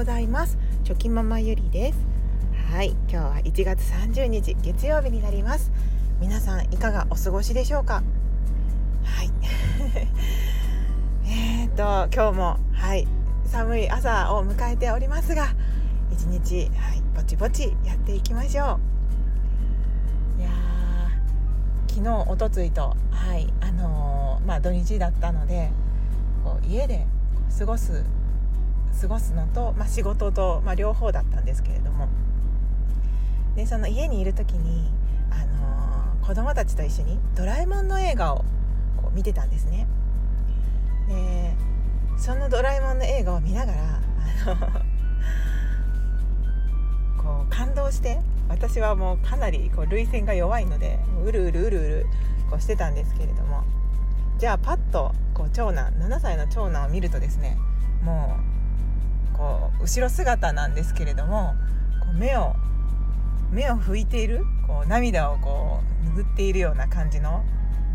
[0.00, 0.56] ございます。
[0.82, 1.98] チョキママゆりです。
[2.72, 5.70] はい今日は1月30日月曜日になります。
[6.22, 8.02] 皆さんいかがお過ごしでしょうか？
[9.04, 9.30] はい。
[11.28, 13.06] えっと今日もはい
[13.44, 15.48] 寒い朝を迎えておりますが
[16.10, 18.80] 一日はいぼちぼちやっていきましょ
[20.38, 20.40] う。
[20.40, 20.50] いや
[21.88, 25.70] 昨日おとついとはいあのー、まあ土日だったので
[26.42, 27.06] こう家で
[27.58, 28.02] 過ごす
[29.00, 32.08] 過ごすのと、まあ、仕事と、まあ、両方だったんですけれども
[33.56, 34.90] でその家にいる時に、
[35.30, 38.44] あのー、子供たちと一緒に「ドラえもん」の映画を
[38.96, 39.86] こう見てたんですね。
[41.08, 41.54] で
[42.16, 44.00] その「ドラえもん」の映画を見ながらあ
[44.46, 44.56] の
[47.22, 52.06] こう感動して私はもうかなりこう涙腺が弱いのでうるうるうるうる
[52.50, 53.62] こうしてたんですけれども
[54.38, 57.56] じゃあパッとこう長男7歳の長男を見るとですね
[58.02, 58.49] もう
[59.40, 61.54] こう後ろ姿なんですけれども
[62.00, 62.54] こう目を
[63.50, 65.80] 目を拭いているこう涙をこ
[66.14, 67.42] う拭っているような感じの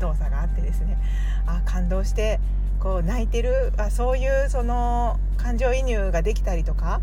[0.00, 0.98] 動作があってですね
[1.46, 2.40] あ感動して
[2.80, 7.02] こう泣いてるあそういうその感情移入ができたりとか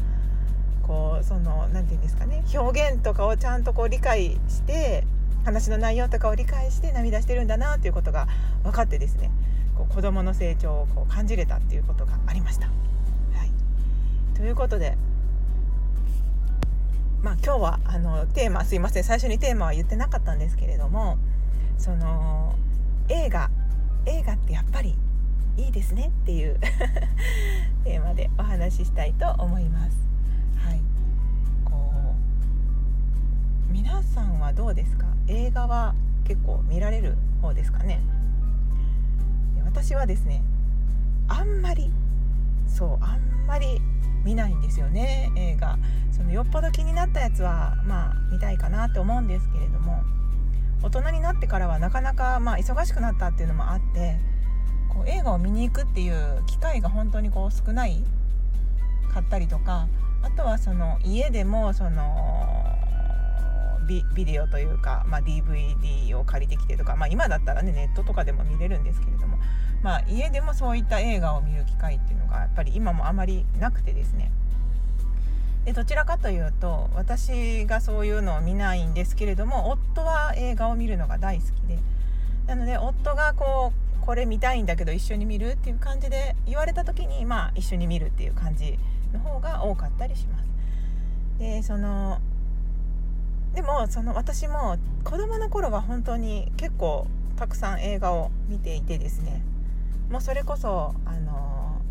[0.81, 5.05] こうその何て言うんですかね表現とかをちゃんとこう理解して
[5.45, 8.28] 話の内容とかを理解して涙してるんだなということが
[8.64, 9.30] 分かってですね
[9.78, 12.70] こう子どもの成長をこう感じれたっていうことがありました。
[14.42, 14.97] ということで。
[17.22, 19.03] まあ今日はあのテーマすいません。
[19.03, 21.20] 最初にテーマは言ってなかったんですけれども
[21.78, 22.56] その
[23.09, 23.52] 映画
[24.08, 24.95] 映画ってやっぱり
[25.58, 26.59] いいですねっていう
[27.86, 29.95] テーマでお話ししたいと思います。
[30.66, 30.81] はい、
[31.64, 32.16] こ
[33.70, 35.05] う皆さんはどうですか？
[35.28, 38.00] 映画は結構見られる方ですかね？
[39.66, 40.42] 私はですね
[41.28, 41.92] あんまり
[42.75, 43.81] そうあんまり
[44.23, 45.77] 見ないんですよね映画。
[46.11, 50.04] そのよっぽど気になったやつはまあ見たいかなって思うんですけれども。
[50.83, 54.17] 大人になってからはなかなかまあ忙しくなったっていうのもあって
[54.89, 58.04] こう映画を見に行くっていう機会が本当にこう少ない
[59.14, 59.88] かったりとか
[60.23, 62.76] あとはその家でもその
[64.15, 69.37] ビデオというか、まあ、DVD を借りてきてとか、まあ、今だったらねネットとかでも見れるんですけれども
[69.83, 74.31] まあ、家でもそういった映画を見る機会っていうのがやっぱり今もあまりなくてですね
[75.65, 81.79] でどちらかというと私がそういうのを見ないんですけれども夫は映画を見るのが大好きで
[82.47, 83.71] なので夫がこ
[84.02, 88.77] うこれ見たいんだけど一緒に見るっていう感じで言われた時にまあ一緒に見るっていう感じ
[89.13, 90.45] の方が多かったりします。
[91.37, 92.19] でその
[93.54, 99.44] でもその私も子供の頃は本当に結構たくさん映画を見ていてですね。
[100.10, 101.82] もうそれこそあの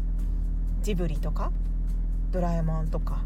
[0.82, 1.53] ジブリとか
[2.32, 3.25] ドラえもんとか、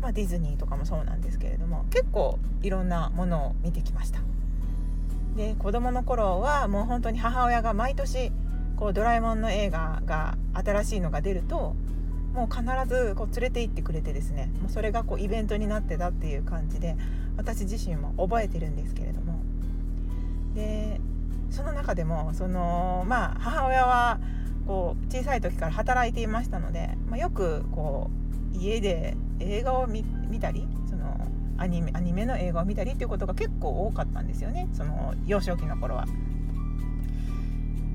[0.00, 4.20] まあ、ディズニーとかもそうなんですけれども結構いろんなものを見てきました。
[5.36, 8.32] で子供の頃はもう本当に母親が毎年
[8.76, 11.76] こうドラえもんの映画が新しいのが出ると
[12.34, 16.96] もう必ずこう連れて行ってくれてですねもうそれがこうイベントになってたっていう感じで
[17.36, 19.40] 私自身も覚えてるんですけれども
[20.54, 21.00] で
[21.50, 24.20] その中でもそのまあ母親は
[24.66, 28.10] こう小さい時から働いていましたので、まあ、よくこ
[28.54, 30.04] う家で映画を見
[30.38, 31.26] たりその
[31.58, 36.06] アニメアニメの映画を見たりっていうことが結構多かったんですよねその幼少期の頃は。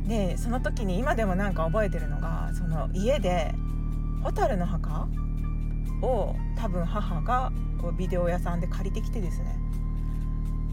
[0.07, 3.55] でその時に今でもなんか覚えてるのがその家で
[4.25, 5.07] 「蛍の墓」
[6.01, 9.55] を多分母がこうビデオ屋さんで借りてきてですね。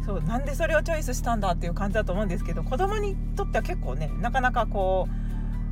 [0.04, 5.06] そうなんでそれをチョイスしたんだっていう感じだと思うんですけど子供にとっては結構ねなかなかこ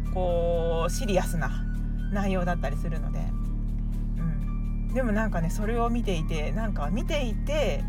[0.09, 1.51] うこうシリアスな
[2.13, 3.19] 内容だったりするので、
[4.19, 7.83] うん、でもなんかねそれを見ていてなんか見ていて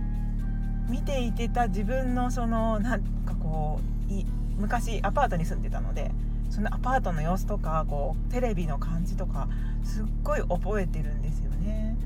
[0.89, 3.79] 見ていてた自分のそのなんかこ
[4.09, 4.25] うい
[4.57, 6.11] 昔アパートに住んでたので
[6.51, 9.47] そのアパートの様子とかこうテレビの感じとか
[9.83, 11.97] すっごい覚えてるんですよね。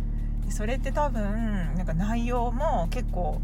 [0.49, 3.41] それって多分なんか内容も結構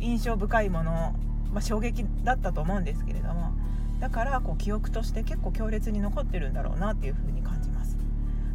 [0.00, 1.14] 印象深いもの、
[1.52, 3.52] まあ、衝撃だったと思うんですけれども
[4.00, 7.98] だからこう記憶として結構強烈に残ってるんだろうなっていうふうに感じます。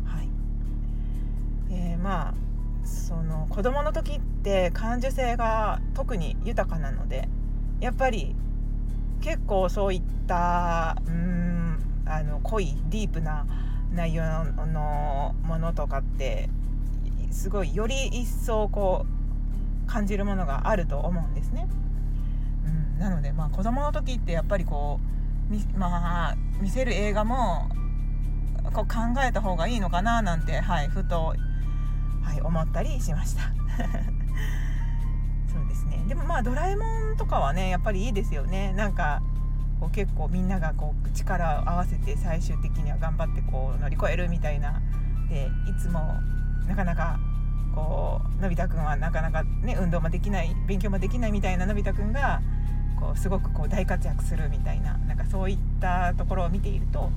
[0.06, 0.30] はい、
[1.70, 2.34] えー、まあ
[2.88, 7.30] その子供の時って感受性が特に豊かなので
[7.80, 8.36] やっぱり
[9.22, 13.46] 結構そういったうんあの濃いディープな
[13.92, 14.24] 内容
[14.68, 16.50] のものとかって
[17.32, 21.68] すごいより一層こう感じるものがあると思うんですね。
[22.66, 25.00] うん、なのでまあ子供の時ってやっぱりこ
[25.52, 27.70] うまあ見せる映画も
[28.74, 31.36] こう考えた方がいいのかななんて、はい、ふと
[32.26, 33.44] はい、思ったりしました
[35.56, 36.04] そうですね。
[36.08, 38.74] でもまあ「ドラえもん」とかはねやっぱりいいですよね。
[38.74, 39.22] なんか
[39.80, 44.82] こう結構みんながこう力を合わせて最終的には頑張ってこう乗り越えるみたいな。
[45.30, 46.20] でいつも
[46.68, 47.20] なかなか
[47.74, 52.42] こうのび太くんはなかなかね運動もできない勉強もできないみたいなのび太くんが
[53.00, 54.98] こうすごくこう大活躍するみたいな。
[54.98, 57.10] なんかそういったところを見ていると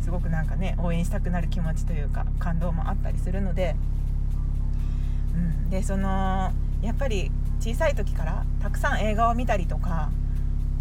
[0.00, 3.76] すごくなんかね応援したくなる気持ちというか感動もあったりするので、
[5.34, 6.52] うん、でその
[6.86, 7.30] やっぱり
[7.60, 10.10] 小さい時からたくさん映画を見たりとか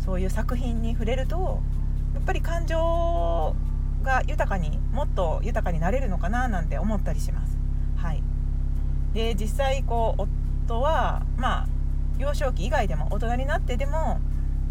[0.03, 1.61] そういう作品に触れると
[2.13, 3.55] やっぱり感情
[4.03, 7.57] が豊かにもっと豊かになれるのかななんて思ったりします。
[7.97, 8.21] はい、
[9.13, 10.21] で実際こう
[10.67, 11.67] 夫はまあ
[12.19, 14.19] 幼少期以外でも大人になってでも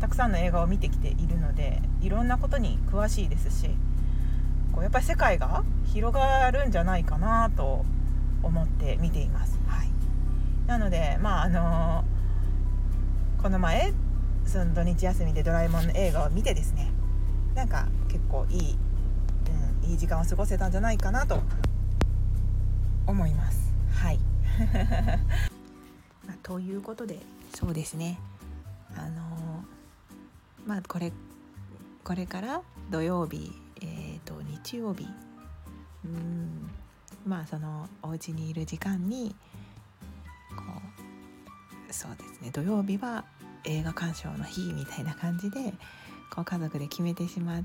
[0.00, 3.70] たくさんの映画を見てきているのでいろんなことに詳しいですし
[4.72, 7.84] こうやっぱり世界が広がるんじゃないかなと
[8.42, 9.58] 思って見ています。
[9.66, 9.88] はい、
[10.66, 13.92] なのでまああのー、この前
[14.46, 16.90] その土日休みで「ドラえもん」の映画を見てですね
[17.54, 18.78] なんか結構いい、
[19.82, 21.42] うん、いい時間を過ごせたんじゃないかなと
[23.06, 23.72] 思います。
[23.92, 24.18] はい
[26.26, 27.20] まあ、ということで
[27.54, 28.18] そうですね
[28.96, 29.64] あの
[30.66, 31.12] まあこれ
[32.02, 35.08] これから土曜日、えーと、日曜日
[36.04, 36.70] うん
[37.26, 39.34] まあそのお家にいる時間に
[41.94, 43.24] そうですね土曜日は
[43.62, 45.72] 映画鑑賞の日みたいな感じで
[46.34, 47.62] こう家族で決めてしまっ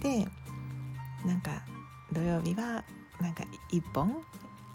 [0.00, 0.26] て
[1.26, 1.62] なんか
[2.12, 2.82] 土曜日は
[3.20, 4.10] なんか一本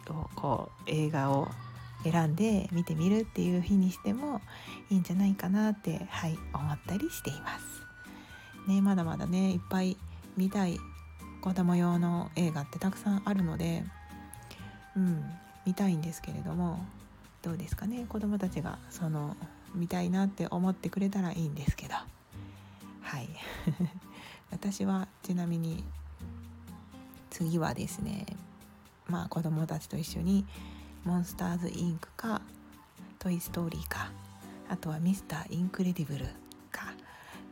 [0.09, 1.47] をこう映画を
[2.03, 4.41] 選んで見てみるっていう日にしても
[4.89, 7.65] いいんじゃないかなってはい思ったりしています。
[8.67, 9.97] ねまだまだねいっぱい
[10.37, 10.77] 見たい
[11.41, 13.83] 子供用の映画ってたくさんあるので
[14.95, 15.23] うん
[15.65, 16.85] 見たいんですけれども
[17.43, 18.05] どうですかね。
[18.07, 19.35] 子供たちがその
[19.75, 21.93] 見たいなって思ってくれたらいいんですけど。
[23.01, 23.29] はい。
[24.49, 25.83] 私はちなみに
[27.29, 28.25] 次はですね
[29.07, 30.45] まあ子供たちと一緒に
[31.03, 32.41] モンスターズインクか
[33.19, 34.11] トイ・ストーリーか
[34.69, 36.25] あとはミスター・インクレディブル
[36.71, 36.93] か、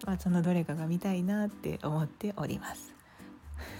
[0.05, 2.93] まあ、そのどれかが見たいなって思っております。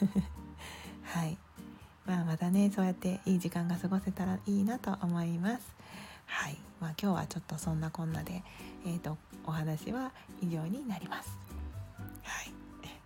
[1.04, 1.38] はい。
[2.06, 5.76] まあまたねそうやっていい時間が過ごせたらいいなと思います。
[6.26, 6.58] はい。
[6.80, 8.44] まあ今日はちょっとそんなこんなで
[8.86, 10.12] えーと、お話は
[10.42, 11.38] 以上になります。
[12.24, 12.52] はい。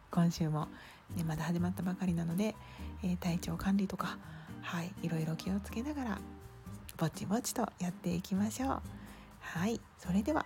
[0.10, 0.68] 今週も、
[1.16, 2.56] ね、まだ始まったばかりなので、
[3.04, 4.18] えー、体調管理とか
[4.62, 4.92] はい。
[5.04, 6.18] いろいろ気をつけながら
[6.98, 8.82] ぼちぼちとやっていきましょう。
[9.42, 9.82] はい。
[10.00, 10.46] それでは